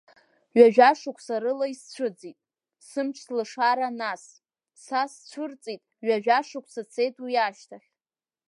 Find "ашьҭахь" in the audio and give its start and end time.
7.47-7.89